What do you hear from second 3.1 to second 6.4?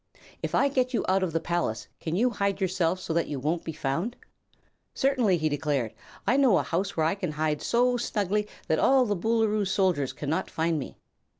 that you won't be found?" "Certainly!" he declared. "I